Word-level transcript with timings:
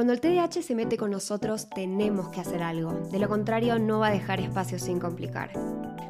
Cuando 0.00 0.14
el 0.14 0.20
TDAH 0.22 0.62
se 0.62 0.74
mete 0.74 0.96
con 0.96 1.10
nosotros, 1.10 1.68
tenemos 1.68 2.30
que 2.30 2.40
hacer 2.40 2.62
algo. 2.62 2.90
De 3.12 3.18
lo 3.18 3.28
contrario, 3.28 3.78
no 3.78 3.98
va 3.98 4.06
a 4.06 4.12
dejar 4.12 4.40
espacio 4.40 4.78
sin 4.78 4.98
complicar. 4.98 5.52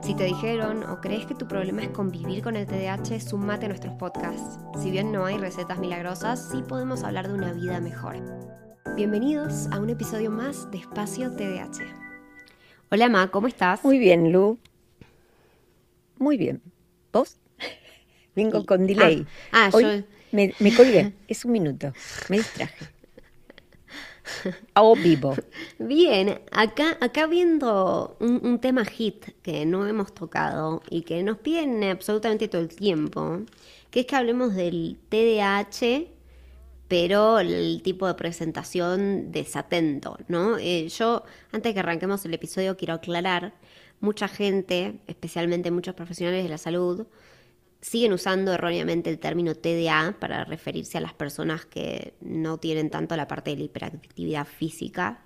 Si 0.00 0.14
te 0.14 0.22
dijeron 0.22 0.84
o 0.84 1.00
crees 1.00 1.26
que 1.26 1.34
tu 1.34 1.48
problema 1.48 1.82
es 1.82 1.88
convivir 1.88 2.40
con 2.40 2.54
el 2.54 2.68
TDAH, 2.68 3.18
sumate 3.18 3.66
a 3.66 3.68
nuestros 3.70 3.96
podcasts. 3.96 4.60
Si 4.80 4.92
bien 4.92 5.10
no 5.10 5.24
hay 5.24 5.38
recetas 5.38 5.80
milagrosas, 5.80 6.50
sí 6.52 6.62
podemos 6.62 7.02
hablar 7.02 7.26
de 7.26 7.34
una 7.34 7.52
vida 7.52 7.80
mejor. 7.80 8.14
Bienvenidos 8.94 9.66
a 9.72 9.80
un 9.80 9.90
episodio 9.90 10.30
más 10.30 10.70
de 10.70 10.78
Espacio 10.78 11.32
TDAH. 11.32 11.82
Hola 12.92 13.08
Ma, 13.08 13.28
¿cómo 13.32 13.48
estás? 13.48 13.82
Muy 13.82 13.98
bien, 13.98 14.30
Lu. 14.30 14.60
Muy 16.16 16.36
bien. 16.36 16.62
¿Vos? 17.12 17.38
Vengo 18.36 18.64
con 18.64 18.86
delay. 18.86 19.26
Ah, 19.50 19.68
ah 19.74 19.80
yo... 19.80 20.04
Me, 20.30 20.54
me 20.60 20.76
colgué. 20.76 21.12
Es 21.26 21.44
un 21.44 21.50
minuto. 21.50 21.92
Me 22.28 22.36
distraje. 22.36 22.99
A 24.74 24.94
vivo. 24.94 25.34
Bien, 25.78 26.40
acá, 26.52 26.96
acá 27.00 27.26
viendo 27.26 28.16
un, 28.20 28.58
tema 28.60 28.84
hit 28.84 29.26
que 29.42 29.66
no 29.66 29.86
hemos 29.86 30.14
tocado 30.14 30.82
y 30.90 31.02
que 31.02 31.22
nos 31.22 31.38
piden 31.38 31.82
absolutamente 31.84 32.48
todo 32.48 32.62
el 32.62 32.68
tiempo, 32.68 33.40
que 33.90 34.00
es 34.00 34.06
que 34.06 34.16
hablemos 34.16 34.54
del 34.54 34.98
TDAH, 35.08 36.06
pero 36.88 37.38
el 37.38 37.82
tipo 37.82 38.06
de 38.06 38.14
presentación 38.14 39.30
desatento, 39.32 40.18
¿no? 40.28 40.58
Eh, 40.58 40.88
yo, 40.88 41.24
antes 41.52 41.72
que 41.72 41.80
arranquemos 41.80 42.24
el 42.24 42.34
episodio, 42.34 42.76
quiero 42.76 42.94
aclarar, 42.94 43.54
mucha 44.00 44.28
gente, 44.28 44.98
especialmente 45.06 45.70
muchos 45.70 45.94
profesionales 45.94 46.42
de 46.42 46.48
la 46.48 46.58
salud, 46.58 47.06
siguen 47.80 48.12
usando 48.12 48.52
erróneamente 48.52 49.10
el 49.10 49.18
término 49.18 49.54
TDA 49.54 50.16
para 50.18 50.44
referirse 50.44 50.98
a 50.98 51.00
las 51.00 51.14
personas 51.14 51.64
que 51.64 52.14
no 52.20 52.58
tienen 52.58 52.90
tanto 52.90 53.16
la 53.16 53.26
parte 53.26 53.50
de 53.50 53.56
la 53.56 53.64
hiperactividad 53.64 54.46
física. 54.46 55.22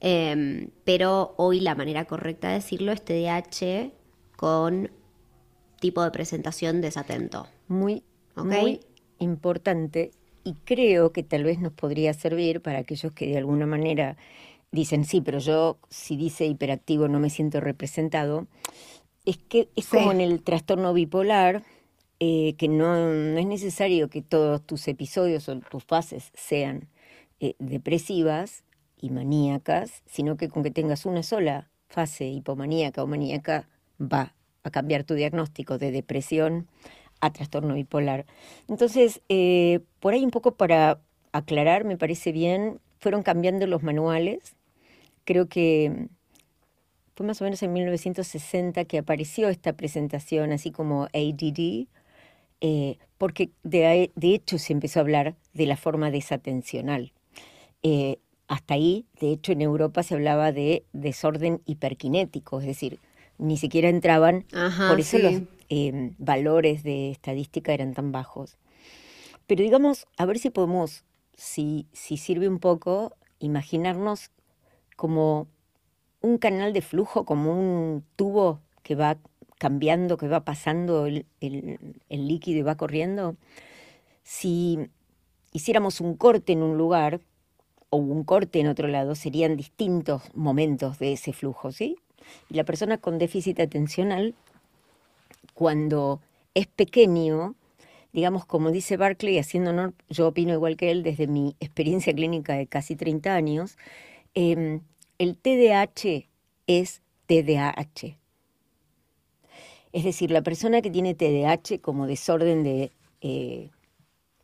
Em, 0.00 0.70
pero 0.84 1.34
hoy 1.36 1.60
la 1.60 1.74
manera 1.74 2.06
correcta 2.06 2.48
de 2.48 2.54
decirlo 2.54 2.92
es 2.92 3.04
TDAH 3.04 3.92
con 4.36 4.90
tipo 5.78 6.02
de 6.02 6.10
presentación 6.10 6.80
desatento. 6.80 7.48
Muy, 7.68 8.02
muy 8.34 8.80
importante 9.18 10.12
y 10.42 10.54
creo 10.64 11.12
que 11.12 11.22
tal 11.22 11.44
vez 11.44 11.60
nos 11.60 11.72
podría 11.72 12.14
servir 12.14 12.62
para 12.62 12.78
aquellos 12.78 13.12
que 13.12 13.26
de 13.26 13.38
alguna 13.38 13.66
manera 13.66 14.16
dicen, 14.72 15.04
sí, 15.04 15.20
pero 15.20 15.38
yo 15.38 15.78
si 15.90 16.16
dice 16.16 16.46
hiperactivo 16.46 17.08
no 17.08 17.20
me 17.20 17.30
siento 17.30 17.60
representado. 17.60 18.46
Es 19.26 19.36
que 19.36 19.68
es 19.76 19.86
como 19.86 20.12
en 20.12 20.22
el 20.22 20.42
trastorno 20.42 20.94
bipolar, 20.94 21.62
eh, 22.20 22.54
que 22.58 22.68
no, 22.68 22.94
es 23.38 23.46
necesario 23.46 24.10
que 24.10 24.20
todos 24.20 24.64
tus 24.64 24.86
episodios 24.88 25.48
o 25.48 25.58
tus 25.58 25.84
fases 25.84 26.30
sean 26.34 26.88
eh, 27.40 27.54
depresivas 27.58 28.62
y 29.00 29.08
maníacas, 29.08 30.02
sino 30.04 30.36
que 30.36 30.50
con 30.50 30.62
que 30.62 30.70
tengas 30.70 31.06
una 31.06 31.22
sola 31.22 31.70
fase 31.88 32.26
hipomaníaca 32.26 33.02
o 33.02 33.06
maníaca 33.06 33.68
va 34.00 34.34
a 34.62 34.70
cambiar 34.70 35.04
tu 35.04 35.14
diagnóstico 35.14 35.78
de 35.78 35.90
depresión 35.90 36.68
a 37.22 37.32
trastorno 37.32 37.74
bipolar. 37.74 38.26
Entonces, 38.68 39.22
eh, 39.30 39.80
por 39.98 40.12
ahí 40.12 40.22
un 40.22 40.30
poco 40.30 40.56
para 40.56 41.00
aclarar, 41.32 41.84
me 41.84 41.96
parece 41.96 42.32
bien, 42.32 42.80
fueron 42.98 43.22
cambiando 43.22 43.66
los 43.66 43.82
manuales. 43.82 44.56
Creo 45.24 45.48
que 45.48 46.08
fue 47.14 47.26
más 47.26 47.40
o 47.40 47.44
menos 47.44 47.62
en 47.62 47.72
1960 47.72 48.84
que 48.84 48.98
apareció 48.98 49.48
esta 49.48 49.72
presentación, 49.72 50.52
así 50.52 50.70
como 50.70 51.04
ADD, 51.14 51.86
eh, 52.60 52.98
porque 53.18 53.50
de, 53.62 54.10
hecho 54.20 54.58
se 54.58 54.72
empezó 54.72 55.00
a 55.00 55.02
hablar 55.02 55.34
de 55.52 55.66
la 55.66 55.76
forma 55.76 56.10
desatencional. 56.10 57.12
Eh, 57.82 58.18
hasta 58.48 58.74
ahí, 58.74 59.06
de 59.20 59.30
hecho, 59.30 59.52
en 59.52 59.60
Europa 59.60 60.02
se 60.02 60.14
hablaba 60.14 60.52
de 60.52 60.84
desorden 60.92 61.62
hiperkinético, 61.66 62.60
es 62.60 62.66
decir, 62.66 62.98
ni 63.38 63.56
siquiera 63.56 63.88
entraban, 63.88 64.44
por 64.88 65.00
eso 65.00 65.18
los 65.18 65.42
em, 65.68 66.14
valores 66.18 66.82
de 66.82 67.10
estadística 67.10 67.72
eran 67.72 67.94
tan 67.94 68.10
bajos. 68.10 68.58
Pero 69.46 69.62
digamos, 69.62 70.06
a 70.16 70.26
ver 70.26 70.38
si 70.38 70.50
podemos, 70.50 71.04
si, 71.34 71.86
si 71.92 72.16
sirve 72.16 72.48
un 72.48 72.58
poco, 72.58 73.16
imaginarnos 73.38 74.30
como 74.96 75.48
un 76.20 76.38
canal 76.38 76.72
de 76.72 76.82
flujo, 76.82 77.24
como 77.24 77.52
un 77.52 78.04
tubo 78.16 78.60
que 78.82 78.94
va 78.94 79.18
cambiando, 79.60 80.16
que 80.16 80.26
va 80.26 80.40
pasando 80.40 81.04
el, 81.04 81.26
líquido 82.08 82.60
y 82.60 82.62
va 82.62 82.76
corriendo, 82.76 83.36
si 84.22 84.78
hiciéramos 85.52 86.00
un 86.00 86.16
corte 86.16 86.52
en 86.52 86.62
un 86.62 86.78
lugar 86.78 87.20
o 87.90 87.98
un 87.98 88.24
corte 88.24 88.60
en 88.60 88.68
otro 88.68 88.88
lado, 88.88 89.14
serían 89.14 89.58
distintos 89.58 90.22
momentos 90.34 90.98
de 90.98 91.12
ese 91.12 91.34
flujo, 91.34 91.72
¿sí? 91.72 91.98
Y 92.48 92.54
la 92.54 92.64
persona 92.64 92.96
con 92.96 93.18
déficit 93.18 93.60
atencional, 93.60 94.34
cuando 95.52 96.22
es 96.54 96.66
pequeño, 96.66 97.54
digamos, 98.14 98.46
como 98.46 98.70
dice 98.70 98.96
Barclay, 98.96 99.38
haciendo 99.38 99.70
honor, 99.70 99.92
yo 100.08 100.28
opino 100.28 100.54
igual 100.54 100.78
que 100.78 100.90
él 100.90 101.02
desde 101.02 101.26
mi 101.26 101.54
experiencia 101.60 102.14
clínica 102.14 102.54
de 102.54 102.66
casi 102.66 102.96
30 102.96 103.34
años, 103.34 103.76
em, 104.32 104.80
el 105.18 105.36
TDAH 105.36 106.28
es 106.66 107.02
TDAH. 107.26 108.19
Es 109.92 110.04
decir, 110.04 110.30
la 110.30 110.42
persona 110.42 110.82
que 110.82 110.90
tiene 110.90 111.14
TDAH 111.14 111.80
como 111.80 112.06
desorden 112.06 112.62
de 112.62 112.92
eh, 113.20 113.70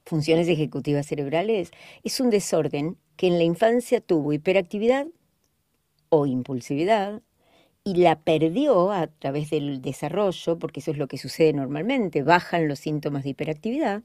funciones 0.04 0.48
ejecutivas 0.48 1.06
cerebrales 1.06 1.70
es 2.02 2.20
un 2.20 2.30
desorden 2.30 2.96
que 3.16 3.28
en 3.28 3.38
la 3.38 3.44
infancia 3.44 4.00
tuvo 4.00 4.32
hiperactividad 4.32 5.06
o 6.08 6.26
impulsividad 6.26 7.22
y 7.84 7.94
la 7.94 8.18
perdió 8.18 8.90
a 8.90 9.06
través 9.06 9.50
del 9.50 9.80
desarrollo, 9.80 10.58
porque 10.58 10.80
eso 10.80 10.90
es 10.90 10.98
lo 10.98 11.06
que 11.06 11.18
sucede 11.18 11.52
normalmente, 11.52 12.24
bajan 12.24 12.66
los 12.66 12.80
síntomas 12.80 13.22
de 13.22 13.30
hiperactividad. 13.30 14.02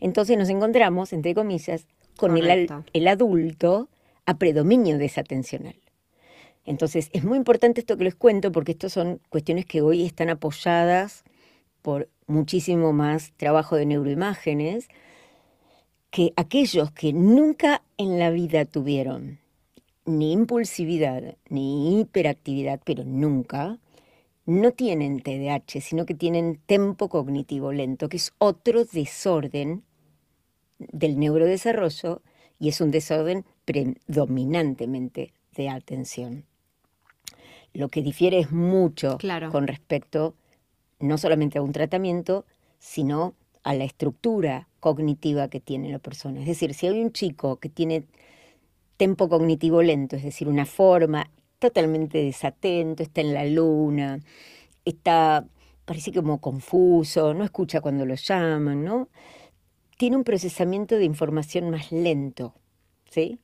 Entonces 0.00 0.36
nos 0.36 0.48
encontramos, 0.48 1.12
entre 1.12 1.32
comillas, 1.32 1.86
con 2.16 2.36
el, 2.36 2.68
el, 2.92 3.08
adulto 3.08 3.88
a 4.26 4.36
predominio 4.36 4.98
desatencional. 4.98 5.76
Entonces, 6.64 7.10
es 7.12 7.24
muy 7.24 7.36
importante 7.36 7.80
esto 7.80 7.96
que 7.96 8.04
les 8.04 8.14
cuento 8.14 8.50
porque 8.52 8.72
estas 8.72 8.92
son 8.92 9.20
cuestiones 9.28 9.66
que 9.66 9.82
hoy 9.82 10.04
están 10.04 10.30
apoyadas 10.30 11.24
por 11.82 12.08
muchísimo 12.26 12.92
más 12.92 13.32
trabajo 13.36 13.76
de 13.76 13.86
neuroimágenes 13.86 14.88
que 16.10 16.32
aquellos 16.36 16.90
que 16.92 17.12
nunca 17.12 17.82
en 17.98 18.18
la 18.18 18.30
vida 18.30 18.64
tuvieron 18.64 19.40
ni 20.06 20.32
impulsividad 20.32 21.36
ni 21.48 22.00
hiperactividad, 22.00 22.80
pero 22.84 23.04
nunca, 23.04 23.78
no 24.46 24.72
tienen 24.72 25.20
TDAH, 25.20 25.80
sino 25.80 26.06
que 26.06 26.14
tienen 26.14 26.60
tempo 26.66 27.08
cognitivo 27.08 27.72
lento, 27.72 28.08
que 28.08 28.18
es 28.18 28.32
otro 28.38 28.84
desorden 28.84 29.82
del 30.78 31.18
neurodesarrollo 31.18 32.22
y 32.58 32.68
es 32.68 32.80
un 32.80 32.90
desorden 32.90 33.44
predominantemente 33.64 35.32
de 35.56 35.68
atención. 35.68 36.44
Lo 37.74 37.88
que 37.88 38.02
difiere 38.02 38.38
es 38.38 38.52
mucho 38.52 39.18
con 39.50 39.66
respecto 39.66 40.34
no 41.00 41.18
solamente 41.18 41.58
a 41.58 41.62
un 41.62 41.72
tratamiento, 41.72 42.46
sino 42.78 43.34
a 43.64 43.74
la 43.74 43.84
estructura 43.84 44.68
cognitiva 44.78 45.48
que 45.48 45.60
tiene 45.60 45.90
la 45.90 45.98
persona. 45.98 46.40
Es 46.40 46.46
decir, 46.46 46.72
si 46.74 46.86
hay 46.86 47.00
un 47.00 47.12
chico 47.12 47.56
que 47.56 47.68
tiene 47.68 48.04
tempo 48.96 49.28
cognitivo 49.28 49.82
lento, 49.82 50.16
es 50.16 50.22
decir, 50.22 50.48
una 50.48 50.66
forma 50.66 51.30
totalmente 51.58 52.18
desatento, 52.18 53.02
está 53.02 53.22
en 53.22 53.34
la 53.34 53.44
luna, 53.44 54.20
está, 54.84 55.46
parece 55.84 56.12
como 56.12 56.40
confuso, 56.40 57.34
no 57.34 57.44
escucha 57.44 57.80
cuando 57.80 58.06
lo 58.06 58.14
llaman, 58.14 58.84
¿no? 58.84 59.08
Tiene 59.96 60.16
un 60.16 60.24
procesamiento 60.24 60.96
de 60.96 61.04
información 61.04 61.70
más 61.70 61.90
lento, 61.90 62.54
¿sí? 63.10 63.40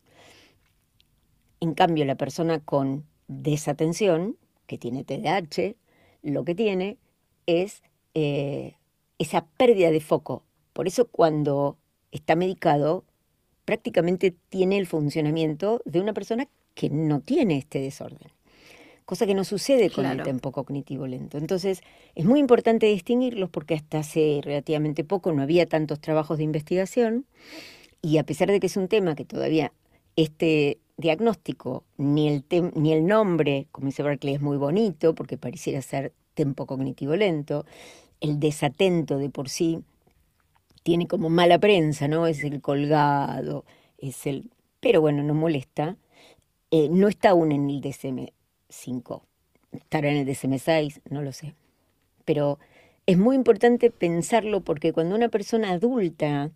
En 1.61 1.75
cambio, 1.75 2.05
la 2.05 2.15
persona 2.15 2.61
con 2.61 3.05
desatención, 3.31 4.37
que 4.67 4.77
tiene 4.77 5.05
TDAH, 5.05 5.77
lo 6.23 6.45
que 6.45 6.55
tiene 6.55 6.99
es 7.47 7.83
eh, 8.15 8.75
esa 9.19 9.47
pérdida 9.57 9.91
de 9.91 10.01
foco. 10.01 10.43
Por 10.73 10.89
eso 10.89 11.07
cuando 11.07 11.77
está 12.11 12.35
medicado, 12.35 13.05
prácticamente 13.65 14.35
tiene 14.49 14.79
el 14.79 14.87
funcionamiento 14.87 15.81
de 15.85 16.01
una 16.01 16.13
persona 16.13 16.49
que 16.75 16.91
no 16.91 17.21
tiene 17.21 17.57
este 17.57 17.81
desorden. 17.81 18.33
Cosa 19.05 19.27
que 19.27 19.35
no 19.35 19.45
sucede 19.45 19.91
con 19.91 20.07
el 20.07 20.23
tempo 20.23 20.53
cognitivo 20.53 21.07
lento. 21.07 21.39
Entonces, 21.39 21.81
es 22.15 22.25
muy 22.25 22.39
importante 22.39 22.87
distinguirlos 22.87 23.51
porque 23.51 23.75
hasta 23.75 24.01
hace 24.01 24.41
relativamente 24.43 25.03
poco 25.03 25.33
no 25.33 25.43
había 25.43 25.67
tantos 25.67 26.01
trabajos 26.01 26.39
de 26.39 26.45
investigación 26.45 27.27
y 28.03 28.19
a 28.19 28.25
pesar 28.25 28.51
de 28.51 28.61
que 28.61 28.67
es 28.67 28.77
un 28.77 28.89
tema 28.89 29.15
que 29.15 29.25
todavía 29.25 29.73
este 30.23 30.79
diagnóstico, 30.97 31.85
ni 31.97 32.29
el, 32.29 32.45
ni 32.75 32.93
el 32.93 33.07
nombre, 33.07 33.67
como 33.73 33.87
dice 33.87 34.03
Berkeley, 34.03 34.35
es 34.35 34.41
muy 34.41 34.57
bonito 34.57 35.15
porque 35.15 35.39
pareciera 35.39 35.81
ser 35.83 36.13
tempo 36.35 36.67
cognitivo 36.67 37.17
lento. 37.17 37.65
El 38.21 38.39
desatento 38.39 39.19
de 39.19 39.31
por 39.31 39.49
sí 39.49 39.83
tiene 40.83 41.07
como 41.07 41.31
mala 41.31 41.59
prensa, 41.59 42.09
¿no? 42.09 42.27
Es 42.27 42.45
el 42.45 42.61
colgado, 42.61 43.65
es 43.99 44.27
el 44.27 44.51
pero 44.81 45.01
bueno, 45.03 45.23
no 45.23 45.35
molesta. 45.35 45.97
Eh, 46.71 46.89
no 46.91 47.09
está 47.09 47.31
aún 47.31 47.53
en 47.53 47.69
el 47.69 47.81
DSM-5, 47.81 49.23
estará 49.73 50.09
en 50.09 50.17
el 50.17 50.27
DSM-6, 50.27 51.01
no 51.11 51.23
lo 51.23 51.33
sé. 51.33 51.55
Pero 52.25 52.59
es 53.07 53.19
muy 53.19 53.37
importante 53.37 53.91
pensarlo 53.91 54.63
porque 54.63 54.93
cuando 54.93 55.15
una 55.15 55.29
persona 55.29 55.71
adulta 55.71 56.51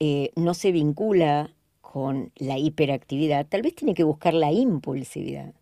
eh, 0.00 0.30
no 0.36 0.54
se 0.54 0.72
vincula 0.72 1.52
con 1.94 2.32
la 2.34 2.58
hiperactividad, 2.58 3.46
tal 3.46 3.62
vez 3.62 3.76
tiene 3.76 3.94
que 3.94 4.02
buscar 4.02 4.34
la 4.34 4.50
impulsividad. 4.50 5.54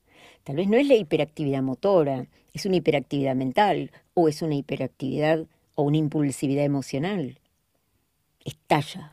Tal 0.44 0.56
vez 0.56 0.66
no 0.66 0.78
es 0.78 0.86
la 0.88 0.94
hiperactividad 0.94 1.60
motora, 1.60 2.26
es 2.54 2.64
una 2.64 2.76
hiperactividad 2.76 3.36
mental 3.36 3.90
o 4.14 4.28
es 4.28 4.40
una 4.40 4.54
hiperactividad 4.54 5.44
o 5.74 5.82
una 5.82 5.98
impulsividad 5.98 6.64
emocional. 6.64 7.38
Estalla. 8.46 9.12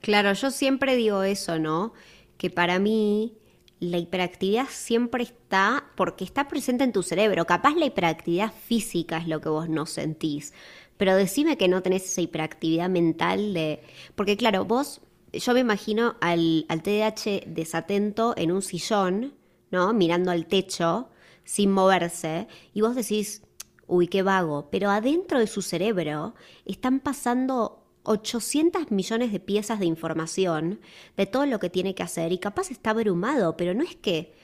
Claro, 0.00 0.32
yo 0.32 0.50
siempre 0.50 0.96
digo 0.96 1.22
eso, 1.22 1.60
¿no? 1.60 1.92
Que 2.36 2.50
para 2.50 2.80
mí 2.80 3.38
la 3.78 3.98
hiperactividad 3.98 4.66
siempre 4.68 5.22
está 5.22 5.84
porque 5.94 6.24
está 6.24 6.48
presente 6.48 6.82
en 6.82 6.90
tu 6.90 7.04
cerebro. 7.04 7.46
Capaz 7.46 7.76
la 7.76 7.86
hiperactividad 7.86 8.52
física 8.52 9.18
es 9.18 9.28
lo 9.28 9.40
que 9.40 9.50
vos 9.50 9.68
no 9.68 9.86
sentís. 9.86 10.52
Pero 10.96 11.14
decime 11.14 11.56
que 11.56 11.68
no 11.68 11.80
tenés 11.80 12.06
esa 12.06 12.22
hiperactividad 12.22 12.88
mental 12.88 13.54
de... 13.54 13.82
Porque 14.16 14.36
claro, 14.36 14.64
vos, 14.64 15.00
yo 15.38 15.54
me 15.54 15.60
imagino 15.60 16.16
al, 16.20 16.66
al 16.68 16.82
desatento 16.82 18.34
en 18.36 18.52
un 18.52 18.62
sillón 18.62 19.34
¿no? 19.70 19.92
Mirando 19.92 20.30
al 20.30 20.46
techo, 20.46 21.08
sin 21.44 21.70
moverse, 21.70 22.48
y 22.72 22.80
vos 22.80 22.94
decís, 22.94 23.42
uy, 23.86 24.08
qué 24.08 24.22
vago, 24.22 24.68
pero 24.70 24.90
adentro 24.90 25.38
de 25.38 25.46
su 25.46 25.62
cerebro 25.62 26.34
están 26.64 27.00
pasando 27.00 27.84
800 28.04 28.90
millones 28.90 29.32
de 29.32 29.40
piezas 29.40 29.80
de 29.80 29.86
información 29.86 30.80
de 31.16 31.26
todo 31.26 31.46
lo 31.46 31.58
que 31.58 31.70
tiene 31.70 31.94
que 31.94 32.02
hacer 32.02 32.32
y 32.32 32.38
capaz 32.38 32.70
está 32.70 32.90
abrumado, 32.90 33.56
pero 33.56 33.74
no 33.74 33.82
es 33.82 33.96
que 33.96 34.34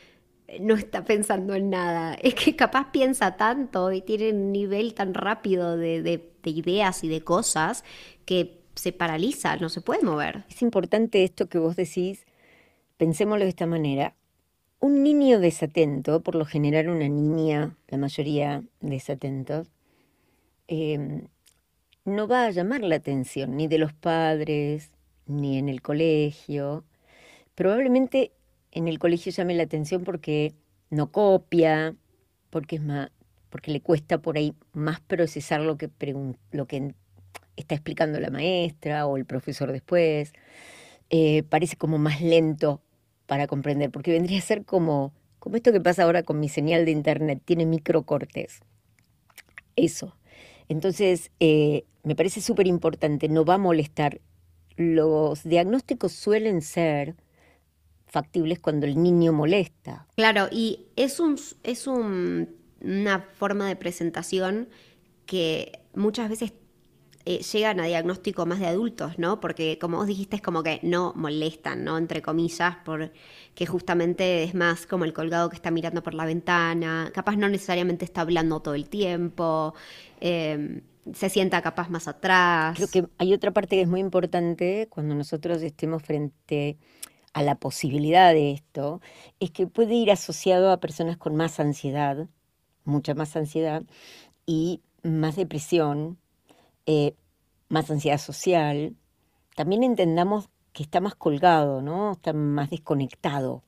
no 0.60 0.74
está 0.74 1.04
pensando 1.04 1.54
en 1.54 1.70
nada, 1.70 2.14
es 2.14 2.34
que 2.34 2.56
capaz 2.56 2.90
piensa 2.92 3.36
tanto 3.36 3.90
y 3.92 4.02
tiene 4.02 4.30
un 4.30 4.52
nivel 4.52 4.94
tan 4.94 5.14
rápido 5.14 5.76
de 5.76 6.32
ideas 6.44 7.04
y 7.04 7.08
de 7.08 7.22
cosas 7.22 7.84
que 8.26 8.61
se 8.82 8.90
paraliza, 8.92 9.56
no 9.58 9.68
se 9.68 9.80
puede 9.80 10.02
mover. 10.02 10.44
Es 10.50 10.60
importante 10.60 11.22
esto 11.22 11.48
que 11.48 11.58
vos 11.58 11.76
decís, 11.76 12.26
pensémoslo 12.96 13.44
de 13.44 13.50
esta 13.50 13.66
manera. 13.66 14.16
Un 14.80 15.04
niño 15.04 15.38
desatento, 15.38 16.20
por 16.24 16.34
lo 16.34 16.44
general 16.44 16.88
una 16.88 17.08
niña, 17.08 17.76
la 17.86 17.98
mayoría 17.98 18.64
desatentos, 18.80 19.68
em, 20.66 21.28
no 22.04 22.26
va 22.26 22.46
a 22.46 22.50
llamar 22.50 22.80
la 22.82 22.96
atención 22.96 23.56
ni 23.56 23.68
de 23.68 23.78
los 23.78 23.92
padres, 23.92 24.90
ni 25.26 25.58
en 25.58 25.68
el 25.68 25.80
colegio. 25.80 26.84
Probablemente 27.54 28.32
en 28.72 28.88
el 28.88 28.98
colegio 28.98 29.30
llame 29.30 29.54
la 29.54 29.62
atención 29.62 30.02
porque 30.02 30.54
no 30.90 31.12
copia, 31.12 31.94
porque 32.50 32.76
es 32.76 32.82
más, 32.82 33.12
porque 33.48 33.70
le 33.70 33.80
cuesta 33.80 34.18
por 34.18 34.36
ahí 34.36 34.54
más 34.72 35.00
procesar 35.00 35.60
lo 35.60 35.76
que, 35.76 35.88
lo 36.50 36.66
que 36.66 36.94
está 37.56 37.74
explicando 37.74 38.20
la 38.20 38.30
maestra 38.30 39.06
o 39.06 39.16
el 39.16 39.24
profesor 39.24 39.72
después. 39.72 40.32
Eh, 41.10 41.42
parece 41.44 41.76
como 41.76 41.98
más 41.98 42.20
lento 42.20 42.80
para 43.26 43.46
comprender, 43.46 43.90
porque 43.90 44.12
vendría 44.12 44.38
a 44.38 44.42
ser 44.42 44.64
como, 44.64 45.12
como 45.38 45.56
esto 45.56 45.72
que 45.72 45.80
pasa 45.80 46.04
ahora 46.04 46.22
con 46.22 46.40
mi 46.40 46.48
señal 46.48 46.84
de 46.84 46.90
internet, 46.90 47.40
tiene 47.44 47.66
microcortes. 47.66 48.60
Eso. 49.76 50.16
Entonces, 50.68 51.30
eh, 51.40 51.84
me 52.02 52.16
parece 52.16 52.40
súper 52.40 52.66
importante, 52.66 53.28
no 53.28 53.44
va 53.44 53.54
a 53.54 53.58
molestar. 53.58 54.20
Los 54.76 55.44
diagnósticos 55.44 56.12
suelen 56.12 56.62
ser 56.62 57.14
factibles 58.06 58.58
cuando 58.58 58.86
el 58.86 59.02
niño 59.02 59.32
molesta. 59.32 60.06
Claro, 60.16 60.48
y 60.50 60.86
es, 60.96 61.20
un, 61.20 61.38
es 61.62 61.86
un, 61.86 62.48
una 62.80 63.20
forma 63.20 63.68
de 63.68 63.76
presentación 63.76 64.68
que 65.26 65.80
muchas 65.94 66.28
veces 66.28 66.52
eh, 67.24 67.38
llegan 67.38 67.80
a 67.80 67.84
diagnóstico 67.84 68.46
más 68.46 68.58
de 68.58 68.66
adultos, 68.66 69.18
¿no? 69.18 69.40
Porque 69.40 69.78
como 69.78 69.98
vos 69.98 70.06
dijiste, 70.06 70.36
es 70.36 70.42
como 70.42 70.62
que 70.62 70.80
no 70.82 71.12
molestan, 71.14 71.84
¿no? 71.84 71.98
Entre 71.98 72.20
comillas, 72.22 72.76
porque 72.84 73.66
justamente 73.66 74.42
es 74.42 74.54
más 74.54 74.86
como 74.86 75.04
el 75.04 75.12
colgado 75.12 75.48
que 75.48 75.56
está 75.56 75.70
mirando 75.70 76.02
por 76.02 76.14
la 76.14 76.24
ventana, 76.24 77.10
capaz 77.14 77.36
no 77.36 77.48
necesariamente 77.48 78.04
está 78.04 78.22
hablando 78.22 78.60
todo 78.60 78.74
el 78.74 78.88
tiempo, 78.88 79.74
em, 80.20 80.82
se 81.12 81.28
sienta 81.28 81.62
capaz 81.62 81.90
más 81.90 82.08
atrás. 82.08 82.76
Creo 82.76 82.88
que 82.88 83.06
hay 83.18 83.32
otra 83.34 83.52
parte 83.52 83.76
que 83.76 83.82
es 83.82 83.88
muy 83.88 84.00
importante 84.00 84.88
cuando 84.90 85.14
nosotros 85.14 85.62
estemos 85.62 86.02
frente 86.02 86.78
a 87.32 87.42
la 87.42 87.54
posibilidad 87.54 88.32
de 88.32 88.52
esto, 88.52 89.00
es 89.40 89.50
que 89.50 89.66
puede 89.66 89.94
ir 89.94 90.10
asociado 90.10 90.70
a 90.70 90.80
personas 90.80 91.16
con 91.16 91.36
más 91.36 91.60
ansiedad, 91.60 92.28
mucha 92.84 93.14
más 93.14 93.36
ansiedad 93.36 93.84
y 94.46 94.82
más 95.02 95.36
depresión, 95.36 96.18
eh, 96.86 97.14
más 97.68 97.90
ansiedad 97.90 98.18
social, 98.18 98.94
también 99.54 99.82
entendamos 99.82 100.48
que 100.72 100.82
está 100.82 101.00
más 101.00 101.14
colgado, 101.14 101.82
¿no? 101.82 102.12
Está 102.12 102.32
más 102.32 102.70
desconectado. 102.70 103.62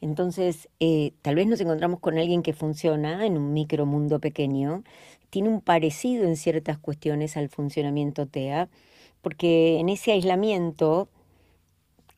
Entonces, 0.00 0.68
eh, 0.80 1.12
tal 1.22 1.34
vez 1.34 1.46
nos 1.46 1.60
encontramos 1.60 2.00
con 2.00 2.18
alguien 2.18 2.42
que 2.42 2.52
funciona 2.52 3.26
en 3.26 3.36
un 3.36 3.52
micromundo 3.52 4.20
pequeño, 4.20 4.84
tiene 5.30 5.48
un 5.48 5.60
parecido 5.60 6.24
en 6.24 6.36
ciertas 6.36 6.78
cuestiones 6.78 7.36
al 7.36 7.48
funcionamiento 7.48 8.26
TEA, 8.26 8.68
porque 9.22 9.78
en 9.78 9.88
ese 9.88 10.12
aislamiento, 10.12 11.08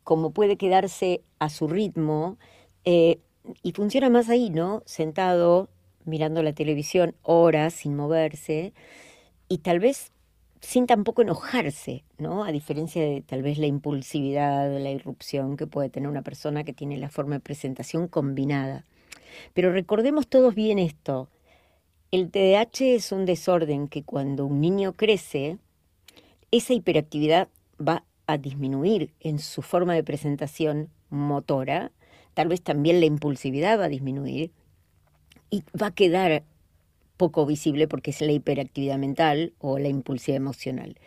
como 0.05 0.31
puede 0.31 0.57
quedarse 0.57 1.23
a 1.39 1.49
su 1.49 1.69
ritmo, 1.69 2.39
eh, 2.85 3.21
y 3.63 3.73
funciona 3.73 4.11
más 4.11 4.29
ahí, 4.29 4.51
¿no? 4.51 4.83
Sentado, 4.85 5.69
mirando 6.05 6.43
la 6.43 6.53
televisión 6.53 7.15
horas 7.23 7.75
sin 7.75 7.97
moverse, 7.97 8.73
y 9.49 9.59
tal 9.59 9.81
vez 9.81 10.13
sin 10.61 10.87
tampoco 10.87 11.23
enojarse, 11.23 12.05
¿no? 12.19 12.45
A 12.45 12.53
diferencia 12.53 13.03
de 13.03 13.23
tal 13.23 13.43
vez 13.43 13.59
la 13.59 13.67
impulsividad, 13.67 14.71
la 14.79 14.91
irrupción 14.91 15.57
que 15.57 15.67
puede 15.67 15.91
tener 15.91 16.09
una 16.09 16.23
persona 16.23 16.65
que 16.65 16.73
tiene 16.73 16.99
la 16.99 17.11
forma 17.11 17.37
de 17.37 17.41
presentación 17.41 18.09
combinada. 18.09 18.85
Pero 19.55 19.73
recordemos 19.73 20.27
todos 20.29 20.55
bien 20.55 20.79
esto. 20.79 21.29
El 22.11 22.31
TDAH 22.31 22.95
es 22.95 23.13
un 23.13 23.27
desorden 23.27 23.89
que 23.89 24.03
cuando 24.03 24.47
un 24.47 24.61
niño 24.61 24.95
crece, 24.95 25.59
esa 26.51 26.73
hiperactividad 26.73 27.49
va 27.81 28.05
a 28.27 28.39
disminuir 28.39 29.13
en 29.21 29.39
su 29.39 29.63
forma 29.63 29.95
de 29.95 30.05
presentación 30.05 30.89
motora, 31.11 31.93
tal 32.35 32.49
vez 32.49 32.63
también 32.63 33.01
la 33.01 33.07
impulsividad 33.07 33.79
va 33.79 33.85
a 33.85 33.89
disminuir 33.89 34.53
y 35.51 35.65
va 35.81 35.89
a 35.89 35.95
quedar 35.95 36.45
poco 37.19 37.45
visible 37.45 37.87
porque 37.87 38.13
es 38.13 38.23
la 38.23 38.33
hiperactividad 38.33 38.97
mental 38.97 39.53
o 39.59 39.79
la 39.79 39.89
impulsividad 39.89 40.39
emocional. 40.39 40.99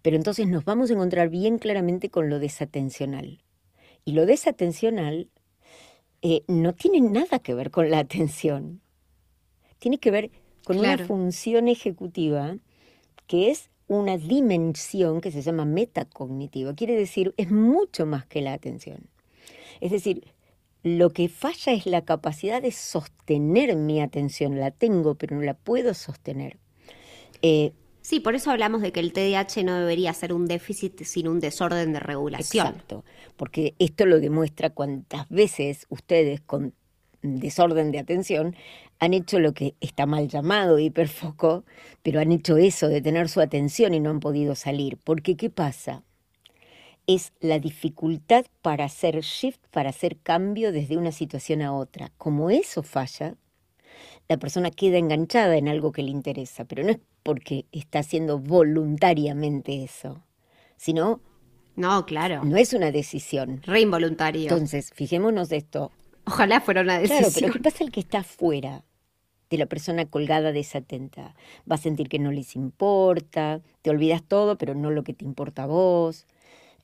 Pero 0.00 0.16
entonces 0.16 0.48
nos 0.48 0.64
vamos 0.64 0.88
a 0.88 0.94
encontrar 0.94 1.28
bien 1.28 1.58
claramente 1.58 2.08
con 2.08 2.30
lo 2.30 2.38
desatencional. 2.38 3.42
Y 4.06 4.12
lo 4.12 4.24
desatencional 4.24 5.28
eh, 6.22 6.42
no 6.46 6.72
tiene 6.72 7.02
nada 7.02 7.40
que 7.40 7.52
ver 7.52 7.70
con 7.70 7.90
la 7.90 7.98
atención. 7.98 8.80
Tiene 9.78 9.98
que 9.98 10.10
ver 10.10 10.30
con 10.64 10.78
una 10.78 10.96
función 10.96 11.68
ejecutiva 11.68 12.56
que 13.26 13.50
es 13.50 13.68
una 13.88 14.16
dimensión 14.16 15.20
que 15.20 15.30
se 15.30 15.42
llama 15.42 15.64
metacognitiva. 15.64 16.74
Quiere 16.74 16.96
decir, 16.96 17.34
es 17.36 17.50
mucho 17.50 18.06
más 18.06 18.26
que 18.26 18.40
la 18.40 18.52
atención. 18.52 19.08
Es 19.80 19.90
decir, 19.90 20.24
lo 20.86 21.10
que 21.10 21.28
falla 21.28 21.72
es 21.72 21.84
la 21.84 22.02
capacidad 22.02 22.62
de 22.62 22.70
sostener 22.70 23.74
mi 23.74 24.00
atención. 24.00 24.60
La 24.60 24.70
tengo, 24.70 25.16
pero 25.16 25.34
no 25.34 25.42
la 25.42 25.54
puedo 25.54 25.94
sostener. 25.94 26.58
Eh, 27.42 27.72
sí, 28.02 28.20
por 28.20 28.36
eso 28.36 28.52
hablamos 28.52 28.82
de 28.82 28.92
que 28.92 29.00
el 29.00 29.12
TDAH 29.12 29.64
no 29.64 29.74
debería 29.80 30.14
ser 30.14 30.32
un 30.32 30.46
déficit, 30.46 31.02
sino 31.02 31.32
un 31.32 31.40
desorden 31.40 31.92
de 31.92 31.98
regulación. 31.98 32.68
Exacto, 32.68 33.04
porque 33.36 33.74
esto 33.80 34.06
lo 34.06 34.20
demuestra 34.20 34.70
cuántas 34.70 35.28
veces 35.28 35.86
ustedes 35.88 36.40
con 36.40 36.72
desorden 37.20 37.90
de 37.90 37.98
atención 37.98 38.54
han 39.00 39.12
hecho 39.12 39.40
lo 39.40 39.54
que 39.54 39.74
está 39.80 40.06
mal 40.06 40.28
llamado 40.28 40.78
hiperfoco, 40.78 41.64
pero 42.04 42.20
han 42.20 42.30
hecho 42.30 42.58
eso 42.58 42.86
de 42.86 43.02
tener 43.02 43.28
su 43.28 43.40
atención 43.40 43.92
y 43.92 43.98
no 43.98 44.10
han 44.10 44.20
podido 44.20 44.54
salir. 44.54 44.98
Porque 45.02 45.36
¿qué 45.36 45.50
pasa? 45.50 46.04
Es 47.06 47.32
la 47.40 47.58
dificultad 47.58 48.46
para 48.62 48.84
hacer 48.84 49.20
shift, 49.20 49.60
para 49.70 49.90
hacer 49.90 50.18
cambio 50.18 50.72
desde 50.72 50.96
una 50.96 51.12
situación 51.12 51.62
a 51.62 51.72
otra. 51.72 52.10
Como 52.18 52.50
eso 52.50 52.82
falla, 52.82 53.36
la 54.28 54.36
persona 54.38 54.70
queda 54.70 54.98
enganchada 54.98 55.56
en 55.56 55.68
algo 55.68 55.92
que 55.92 56.02
le 56.02 56.10
interesa, 56.10 56.64
pero 56.64 56.82
no 56.82 56.90
es 56.90 56.98
porque 57.22 57.66
está 57.72 58.00
haciendo 58.00 58.38
voluntariamente 58.38 59.82
eso, 59.82 60.22
sino... 60.76 61.20
No, 61.76 62.06
claro. 62.06 62.42
No 62.44 62.56
es 62.56 62.72
una 62.72 62.90
decisión. 62.90 63.60
Re 63.64 63.82
involuntario. 63.82 64.42
Entonces, 64.42 64.92
fijémonos 64.94 65.48
de 65.50 65.58
esto. 65.58 65.92
Ojalá 66.24 66.60
fuera 66.60 66.80
una 66.80 66.98
decisión. 66.98 67.18
Claro, 67.18 67.34
pero 67.34 67.52
¿qué 67.52 67.60
pasa 67.60 67.84
el 67.84 67.92
que 67.92 68.00
está 68.00 68.24
fuera 68.24 68.82
de 69.50 69.58
la 69.58 69.66
persona 69.66 70.06
colgada 70.06 70.52
desatenta? 70.52 71.34
Va 71.70 71.74
a 71.74 71.78
sentir 71.78 72.08
que 72.08 72.18
no 72.18 72.32
les 72.32 72.56
importa, 72.56 73.60
te 73.82 73.90
olvidas 73.90 74.22
todo, 74.22 74.56
pero 74.56 74.74
no 74.74 74.90
lo 74.90 75.04
que 75.04 75.12
te 75.12 75.24
importa 75.24 75.64
a 75.64 75.66
vos 75.66 76.26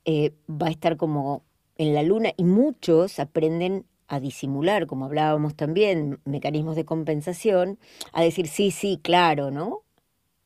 eh, 0.04 0.32
va 0.48 0.68
a 0.68 0.70
estar 0.70 0.96
como 0.96 1.44
en 1.76 1.94
la 1.94 2.02
luna 2.02 2.32
y 2.36 2.44
muchos 2.44 3.18
aprenden 3.18 3.86
a 4.08 4.20
disimular, 4.20 4.86
como 4.86 5.06
hablábamos 5.06 5.54
también, 5.54 6.20
mecanismos 6.24 6.76
de 6.76 6.84
compensación, 6.84 7.78
a 8.12 8.22
decir 8.22 8.46
sí, 8.46 8.70
sí, 8.70 9.00
claro, 9.02 9.50
¿no? 9.50 9.80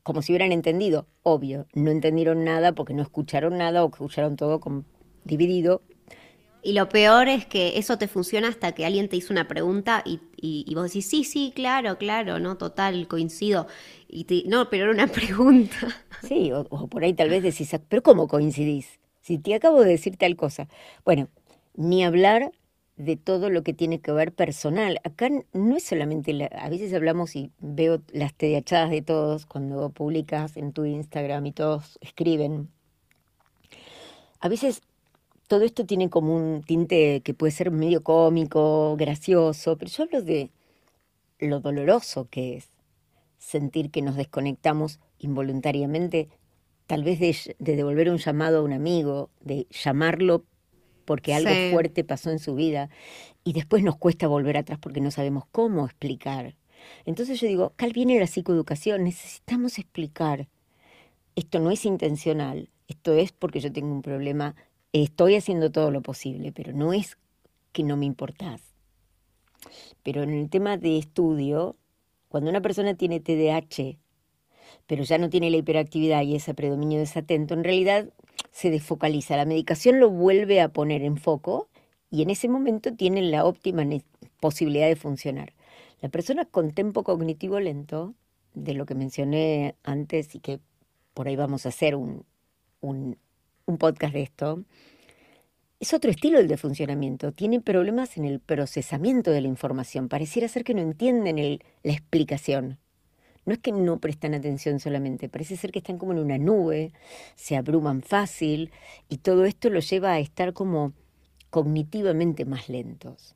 Como 0.04 0.22
si 0.22 0.32
hubieran 0.32 0.52
entendido. 0.52 1.08
Obvio, 1.24 1.66
no 1.74 1.90
entendieron 1.90 2.44
nada 2.44 2.72
porque 2.72 2.94
no 2.94 3.02
escucharon 3.02 3.58
nada 3.58 3.84
o 3.84 3.88
escucharon 3.88 4.36
todo 4.36 4.60
como 4.60 4.84
dividido. 5.24 5.82
Y 6.62 6.74
lo 6.74 6.88
peor 6.88 7.28
es 7.28 7.46
que 7.46 7.78
eso 7.78 7.98
te 7.98 8.08
funciona 8.08 8.48
hasta 8.48 8.72
que 8.72 8.86
alguien 8.86 9.08
te 9.08 9.16
hizo 9.16 9.32
una 9.32 9.48
pregunta 9.48 10.02
y, 10.04 10.20
y, 10.36 10.72
vos 10.74 10.84
decís, 10.84 11.08
sí, 11.08 11.24
sí, 11.24 11.52
claro, 11.54 11.98
claro, 11.98 12.38
no, 12.38 12.56
total, 12.56 13.08
coincido. 13.08 13.66
Y 14.08 14.24
te, 14.24 14.44
no, 14.46 14.70
pero 14.70 14.84
era 14.84 14.92
una 14.92 15.06
pregunta. 15.12 15.76
Sí, 16.22 16.52
o, 16.52 16.66
o 16.70 16.86
por 16.88 17.02
ahí 17.04 17.14
tal 17.14 17.30
vez 17.30 17.42
decís, 17.42 17.70
pero 17.88 18.02
¿cómo 18.02 18.28
coincidís? 18.28 19.00
Si 19.26 19.38
te 19.38 19.56
acabo 19.56 19.82
de 19.82 19.90
decir 19.90 20.16
tal 20.16 20.36
cosa. 20.36 20.68
Bueno, 21.04 21.26
ni 21.74 22.04
hablar 22.04 22.52
de 22.96 23.16
todo 23.16 23.50
lo 23.50 23.64
que 23.64 23.74
tiene 23.74 23.98
que 23.98 24.12
ver 24.12 24.30
personal. 24.30 25.00
Acá 25.02 25.28
no 25.52 25.76
es 25.76 25.82
solamente, 25.82 26.48
a 26.56 26.68
veces 26.68 26.94
hablamos 26.94 27.34
y 27.34 27.50
veo 27.58 28.00
las 28.12 28.34
tedeachadas 28.34 28.88
de 28.90 29.02
todos 29.02 29.44
cuando 29.44 29.90
publicas 29.90 30.56
en 30.56 30.72
tu 30.72 30.84
Instagram 30.84 31.44
y 31.44 31.50
todos 31.50 31.98
escriben. 32.02 32.68
A 34.38 34.48
veces 34.48 34.82
todo 35.48 35.64
esto 35.64 35.84
tiene 35.86 36.08
como 36.08 36.36
un 36.36 36.62
tinte 36.62 37.20
que 37.22 37.34
puede 37.34 37.50
ser 37.50 37.72
medio 37.72 38.04
cómico, 38.04 38.96
gracioso, 38.96 39.76
pero 39.76 39.90
yo 39.90 40.04
hablo 40.04 40.22
de 40.22 40.50
lo 41.40 41.58
doloroso 41.58 42.28
que 42.30 42.58
es 42.58 42.68
sentir 43.38 43.90
que 43.90 44.02
nos 44.02 44.14
desconectamos 44.14 45.00
involuntariamente, 45.18 46.28
tal 46.86 47.04
vez 47.04 47.18
de, 47.20 47.56
de 47.58 47.76
devolver 47.76 48.10
un 48.10 48.18
llamado 48.18 48.58
a 48.58 48.62
un 48.62 48.72
amigo, 48.72 49.30
de 49.40 49.66
llamarlo 49.70 50.44
porque 51.04 51.34
algo 51.34 51.50
fuerte 51.70 52.04
pasó 52.04 52.30
en 52.30 52.38
su 52.38 52.54
vida 52.54 52.90
y 53.44 53.52
después 53.52 53.82
nos 53.82 53.96
cuesta 53.96 54.26
volver 54.26 54.56
atrás 54.56 54.78
porque 54.80 55.00
no 55.00 55.10
sabemos 55.10 55.44
cómo 55.52 55.86
explicar. 55.86 56.56
Entonces 57.04 57.40
yo 57.40 57.46
digo, 57.46 57.66
acá 57.66 57.86
viene 57.86 58.18
la 58.20 58.26
psicoeducación, 58.26 59.04
necesitamos 59.04 59.78
explicar. 59.78 60.48
Esto 61.36 61.60
no 61.60 61.70
es 61.70 61.84
intencional, 61.84 62.70
esto 62.88 63.14
es 63.14 63.32
porque 63.32 63.60
yo 63.60 63.72
tengo 63.72 63.92
un 63.92 64.02
problema, 64.02 64.54
estoy 64.92 65.36
haciendo 65.36 65.70
todo 65.70 65.90
lo 65.90 66.02
posible, 66.02 66.52
pero 66.52 66.72
no 66.72 66.92
es 66.92 67.16
que 67.72 67.82
no 67.82 67.96
me 67.96 68.06
importás. 68.06 68.62
Pero 70.02 70.22
en 70.22 70.30
el 70.30 70.50
tema 70.50 70.76
de 70.76 70.98
estudio, 70.98 71.76
cuando 72.28 72.50
una 72.50 72.60
persona 72.60 72.94
tiene 72.94 73.20
TDAH, 73.20 73.98
pero 74.86 75.04
ya 75.04 75.18
no 75.18 75.28
tiene 75.28 75.50
la 75.50 75.56
hiperactividad 75.56 76.22
y 76.22 76.36
ese 76.36 76.54
predominio 76.54 76.98
desatento, 76.98 77.54
en 77.54 77.64
realidad 77.64 78.08
se 78.52 78.70
desfocaliza. 78.70 79.36
La 79.36 79.44
medicación 79.44 80.00
lo 80.00 80.10
vuelve 80.10 80.60
a 80.60 80.68
poner 80.68 81.02
en 81.02 81.16
foco 81.16 81.68
y 82.10 82.22
en 82.22 82.30
ese 82.30 82.48
momento 82.48 82.94
tiene 82.94 83.22
la 83.22 83.44
óptima 83.44 83.84
posibilidad 84.40 84.86
de 84.86 84.96
funcionar. 84.96 85.52
La 86.00 86.08
persona 86.08 86.44
con 86.44 86.72
tempo 86.72 87.02
cognitivo 87.02 87.58
lento, 87.58 88.14
de 88.54 88.74
lo 88.74 88.86
que 88.86 88.94
mencioné 88.94 89.74
antes 89.82 90.34
y 90.34 90.40
que 90.40 90.60
por 91.14 91.28
ahí 91.28 91.36
vamos 91.36 91.66
a 91.66 91.70
hacer 91.70 91.94
un, 91.94 92.24
un, 92.80 93.16
podcast 93.78 94.14
de 94.14 94.22
esto, 94.22 94.64
es 95.80 95.92
otro 95.92 96.10
estilo 96.10 96.38
el 96.38 96.48
de 96.48 96.56
funcionamiento. 96.56 97.32
Tiene 97.32 97.60
problemas 97.60 98.16
en 98.16 98.24
el 98.24 98.40
procesamiento 98.40 99.30
de 99.30 99.42
la 99.42 99.48
información. 99.48 100.08
Pareciera 100.08 100.48
ser 100.48 100.64
que 100.64 100.74
no 100.74 100.80
entienden 100.80 101.36
la 101.82 101.92
explicación 101.92 102.78
no 103.46 103.52
es 103.54 103.60
que 103.60 103.72
no 103.72 103.98
prestan 103.98 104.34
atención 104.34 104.80
solamente, 104.80 105.28
parece 105.28 105.56
ser 105.56 105.72
que 105.72 105.78
están 105.78 105.98
como 105.98 106.12
en 106.12 106.18
una 106.18 106.36
nube, 106.36 106.92
se 107.36 107.56
abruman 107.56 108.02
fácil 108.02 108.70
y 109.08 109.18
todo 109.18 109.46
esto 109.46 109.70
los 109.70 109.88
lleva 109.88 110.12
a 110.12 110.18
estar 110.18 110.52
como 110.52 110.92
cognitivamente 111.48 112.44
más 112.44 112.68
lentos. 112.68 113.34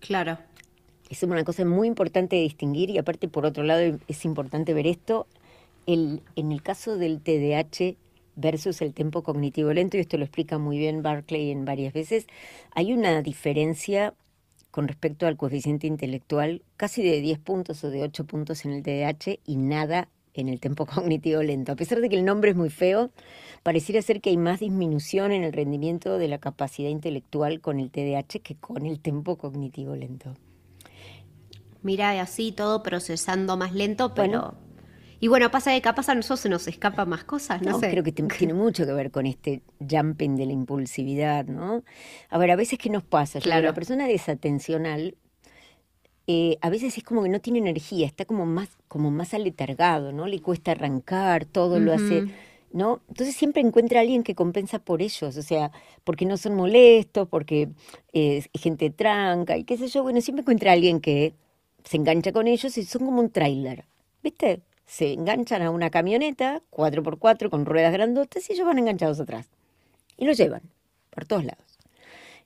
Claro. 0.00 0.38
Es 1.10 1.22
una 1.22 1.44
cosa 1.44 1.64
muy 1.64 1.88
importante 1.88 2.36
de 2.36 2.42
distinguir 2.42 2.90
y 2.90 2.98
aparte 2.98 3.28
por 3.28 3.44
otro 3.44 3.62
lado 3.64 3.98
es 4.08 4.24
importante 4.24 4.74
ver 4.74 4.86
esto 4.86 5.26
el, 5.86 6.22
en 6.36 6.52
el 6.52 6.62
caso 6.62 6.96
del 6.96 7.20
TDAH 7.20 7.96
versus 8.36 8.80
el 8.80 8.94
tempo 8.94 9.22
cognitivo 9.22 9.72
lento, 9.72 9.96
y 9.96 10.00
esto 10.00 10.16
lo 10.16 10.24
explica 10.24 10.56
muy 10.56 10.78
bien 10.78 11.02
Barclay 11.02 11.50
en 11.50 11.64
varias 11.64 11.92
veces, 11.92 12.26
hay 12.70 12.92
una 12.92 13.22
diferencia 13.22 14.14
con 14.70 14.88
respecto 14.88 15.26
al 15.26 15.36
coeficiente 15.36 15.86
intelectual, 15.86 16.62
casi 16.76 17.02
de 17.02 17.20
10 17.20 17.38
puntos 17.40 17.82
o 17.84 17.90
de 17.90 18.02
8 18.02 18.24
puntos 18.24 18.64
en 18.64 18.72
el 18.72 18.82
TDAH 18.82 19.40
y 19.44 19.56
nada 19.56 20.08
en 20.34 20.48
el 20.48 20.60
tempo 20.60 20.86
cognitivo 20.94 21.42
lento. 21.42 21.72
A 21.72 21.76
pesar 21.76 22.00
de 22.00 22.08
que 22.08 22.16
el 22.16 22.24
nombre 22.24 22.50
es 22.50 22.56
muy 22.56 22.70
feo, 22.70 23.10
pareciera 23.62 24.00
ser 24.02 24.20
que 24.20 24.30
hay 24.30 24.36
más 24.36 24.60
disminución 24.60 25.32
en 25.32 25.44
el 25.44 25.52
rendimiento 25.52 26.18
de 26.18 26.28
la 26.28 26.38
capacidad 26.38 26.90
intelectual 26.90 27.60
con 27.60 27.80
el 27.80 27.90
TDAH 27.90 28.40
que 28.42 28.56
con 28.56 28.86
el 28.86 29.00
tempo 29.00 29.36
cognitivo 29.36 29.96
lento. 29.96 30.34
Mira, 31.82 32.20
así 32.20 32.52
todo 32.52 32.82
procesando 32.82 33.56
más 33.56 33.72
lento, 33.72 34.14
pero 34.14 34.54
y 35.20 35.28
bueno, 35.28 35.50
pasa 35.50 35.70
de 35.70 35.82
capaz 35.82 36.08
a 36.08 36.14
nosotros 36.14 36.40
se 36.40 36.48
nos 36.48 36.66
escapa 36.66 37.04
más 37.04 37.24
cosas, 37.24 37.60
no, 37.60 37.78
sé. 37.78 37.90
Creo 37.90 38.02
que 38.02 38.12
tiene 38.12 38.54
mucho 38.54 38.86
que 38.86 38.92
ver 38.92 39.10
con 39.10 39.26
este 39.26 39.62
jumping 39.78 40.36
de 40.36 40.46
la 40.46 40.52
impulsividad, 40.52 41.44
¿no? 41.44 41.84
A 42.30 42.38
ver, 42.38 42.50
a 42.50 42.56
veces, 42.56 42.78
¿qué 42.78 42.88
nos 42.88 43.02
pasa? 43.02 43.38
Claro. 43.38 43.66
La 43.66 43.74
persona 43.74 44.06
desatencional 44.06 45.14
eh, 46.26 46.58
a 46.62 46.70
veces 46.70 46.96
es 46.96 47.04
como 47.04 47.22
que 47.22 47.28
no 47.28 47.40
tiene 47.40 47.58
energía, 47.58 48.06
está 48.06 48.24
como 48.24 48.46
más, 48.46 48.70
como 48.88 49.10
más 49.10 49.34
aletargado, 49.34 50.12
¿no? 50.12 50.26
Le 50.26 50.40
cuesta 50.40 50.70
arrancar, 50.70 51.44
todo 51.44 51.80
lo 51.80 51.92
hace, 51.92 52.26
¿no? 52.72 53.02
Entonces 53.08 53.36
siempre 53.36 53.60
encuentra 53.60 53.98
a 53.98 54.02
alguien 54.02 54.22
que 54.22 54.34
compensa 54.34 54.78
por 54.78 55.02
ellos, 55.02 55.36
o 55.36 55.42
sea, 55.42 55.70
porque 56.04 56.24
no 56.24 56.36
son 56.36 56.54
molestos, 56.54 57.28
porque 57.28 57.68
es 58.12 58.48
gente 58.54 58.90
tranca 58.90 59.58
y 59.58 59.64
qué 59.64 59.76
sé 59.76 59.88
yo, 59.88 60.02
bueno, 60.02 60.20
siempre 60.20 60.42
encuentra 60.42 60.70
a 60.70 60.74
alguien 60.74 61.00
que 61.00 61.34
se 61.84 61.96
engancha 61.96 62.32
con 62.32 62.46
ellos 62.46 62.78
y 62.78 62.84
son 62.84 63.04
como 63.04 63.20
un 63.20 63.30
tráiler, 63.30 63.84
¿viste? 64.22 64.62
Se 64.90 65.12
enganchan 65.12 65.62
a 65.62 65.70
una 65.70 65.88
camioneta 65.88 66.62
4x4 66.72 67.48
con 67.48 67.64
ruedas 67.64 67.92
grandotas 67.92 68.50
y 68.50 68.54
ellos 68.54 68.66
van 68.66 68.76
enganchados 68.76 69.20
atrás. 69.20 69.48
Y 70.16 70.24
lo 70.24 70.32
llevan 70.32 70.62
por 71.10 71.26
todos 71.26 71.44
lados. 71.44 71.78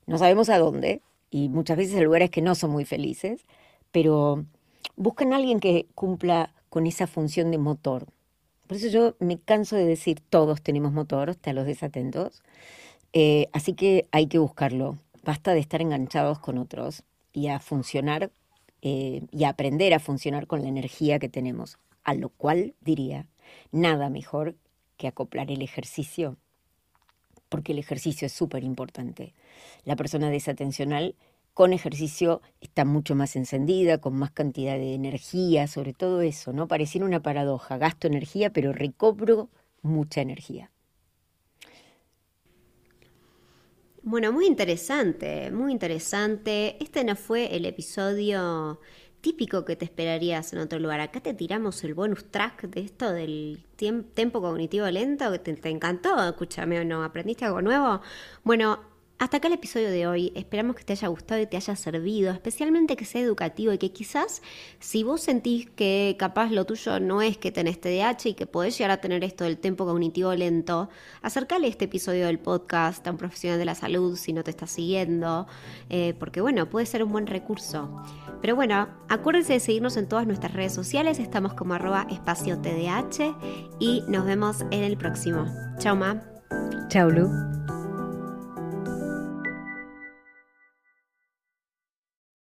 No 0.07 0.19
sabemos 0.19 0.51
a 0.51 0.59
dónde 0.59 1.01
y 1.31 1.49
muchas 1.49 1.79
veces 1.79 1.97
a 1.97 2.03
lugares 2.03 2.29
que 2.29 2.43
no 2.43 2.55
son 2.55 2.71
muy 2.71 2.85
felices, 2.85 3.47
pero 3.93 4.45
buscan 4.95 5.33
a 5.33 5.37
alguien 5.37 5.59
que 5.59 5.87
cumpla 5.95 6.53
con 6.69 6.87
esa 6.87 7.07
función 7.07 7.51
de 7.51 7.57
motor. 7.57 8.09
Por 8.67 8.77
eso 8.77 8.89
yo 8.89 9.17
me 9.21 9.39
canso 9.39 9.77
de 9.77 9.87
decir 9.87 10.21
todos 10.21 10.61
tenemos 10.61 10.93
motor, 10.93 11.31
hasta 11.31 11.55
los 11.55 11.65
desatentos. 11.65 12.43
Eh, 13.15 13.49
así 13.55 13.73
que 13.73 14.07
hay 14.13 14.27
que 14.27 14.39
buscarlo. 14.39 14.99
Basta 15.23 15.55
de 15.55 15.61
estar 15.61 15.81
enganchados 15.81 16.41
con 16.41 16.59
otros 16.59 17.05
y 17.33 17.49
a 17.49 17.59
funcionar 17.59 18.31
eh, 18.83 19.23
y 19.33 19.45
aprender 19.45 19.95
a 19.95 19.99
funcionar 19.99 20.47
con 20.47 20.61
la 20.61 20.69
energía 20.69 21.19
que 21.19 21.31
tenemos 21.31 21.79
a 22.05 22.15
lo 22.15 22.29
cual 22.29 22.75
diría, 22.81 23.27
nada 23.73 24.11
mejor 24.11 24.57
que 24.97 25.09
acoplar 25.09 25.51
el 25.51 25.63
ejercicio, 25.63 26.37
porque 27.49 27.73
el 27.73 27.79
ejercicio 27.79 28.27
es 28.27 28.33
súper 28.33 28.65
importante. 28.65 29.35
La 29.85 29.97
persona 29.97 30.31
desatencional 30.31 31.15
con 31.55 31.73
ejercicio 31.73 32.43
está 32.61 32.85
mucho 32.85 33.15
más 33.15 33.37
encendida, 33.37 33.99
con 33.99 34.15
más 34.15 34.33
cantidad 34.33 34.77
de 34.77 34.95
energía, 34.95 35.67
sobre 35.69 35.93
todo 35.93 36.21
eso, 36.21 36.53
¿no? 36.53 36.67
Pareciera 36.67 37.07
una 37.07 37.23
paradoja, 37.23 37.79
gasto 37.79 38.07
energía, 38.07 38.51
pero 38.51 38.73
recobro 38.73 39.49
mucha 39.83 40.21
energía. 40.21 40.71
Bueno, 44.03 44.33
muy 44.33 44.47
interesante, 44.47 45.51
muy 45.51 45.73
interesante. 45.73 46.77
Este 46.83 47.05
no 47.05 47.17
fue 47.17 47.57
el 47.57 47.65
episodio 47.65 48.79
típico 49.25 49.65
que 49.65 49.75
te 49.75 49.87
esperarías 49.87 50.53
en 50.53 50.59
otro 50.59 50.79
lugar. 50.79 51.01
Acá 51.01 51.19
te 51.19 51.33
tiramos 51.33 51.83
el 51.83 51.95
bonus 51.95 52.27
track 52.31 52.65
de 52.69 52.83
esto 52.83 53.11
del 53.11 53.65
tiempo 53.75 54.43
cognitivo 54.43 54.85
lento, 54.91 55.33
que 55.33 55.39
te, 55.39 55.55
te 55.55 55.71
encantó, 55.71 56.23
escúchame 56.29 56.79
o 56.79 56.85
no, 56.85 57.03
aprendiste 57.03 57.47
algo 57.47 57.63
nuevo. 57.63 58.03
Bueno, 58.43 58.81
hasta 59.19 59.37
acá 59.37 59.49
el 59.49 59.55
episodio 59.55 59.91
de 59.91 60.07
hoy. 60.07 60.33
Esperamos 60.35 60.77
que 60.77 60.85
te 60.85 60.93
haya 60.93 61.09
gustado 61.09 61.41
y 61.41 61.47
te 61.47 61.57
haya 61.57 61.77
servido, 61.77 62.33
especialmente 62.33 62.97
que 62.97 63.05
sea 63.05 63.21
educativo 63.21 63.73
y 63.73 63.79
que 63.79 63.93
quizás 63.93 64.43
si 64.81 65.03
vos 65.05 65.23
sentís 65.23 65.71
que 65.71 66.17
capaz 66.19 66.51
lo 66.51 66.65
tuyo 66.65 66.99
no 67.01 67.23
es 67.23 67.39
que 67.39 67.53
tenés 67.53 67.81
TDAH 67.81 68.31
y 68.31 68.35
que 68.35 68.47
podés 68.47 68.77
llegar 68.77 68.91
a 68.91 69.01
tener 69.01 69.23
esto 69.25 69.45
del 69.45 69.59
tempo 69.59 69.87
cognitivo 69.87 70.35
lento, 70.35 70.89
acercale 71.23 71.69
este 71.69 71.85
episodio 71.87 72.27
del 72.27 72.39
podcast 72.39 73.07
a 73.07 73.13
un 73.13 73.17
profesional 73.17 73.59
de 73.59 73.65
la 73.65 73.75
salud 73.75 74.17
si 74.17 74.33
no 74.33 74.43
te 74.43 74.51
está 74.51 74.67
siguiendo, 74.67 75.47
eh, 75.91 76.15
porque 76.19 76.41
bueno, 76.41 76.69
puede 76.69 76.87
ser 76.87 77.05
un 77.05 77.13
buen 77.13 77.27
recurso. 77.27 78.03
Pero 78.43 78.57
bueno, 78.57 78.89
acuérdense 79.09 79.55
de 79.55 79.61
seguirnos 79.61 79.97
en 79.97 80.09
todas 80.09 80.27
nuestras 80.27 80.53
redes 80.53 80.75
sociales, 80.75 81.19
estamos 81.19 81.55
como 81.55 81.75
arroba 81.75 82.07
espacio 82.11 82.59
TDAH 82.61 83.37
y 83.79 84.03
nos 84.09 84.27
vemos 84.27 84.63
en 84.71 84.83
el 84.83 84.97
próximo. 84.97 85.47
Chao, 85.79 85.97
Ma. 85.97 86.23
Chao, 86.89 87.11
Lu. 87.11 87.64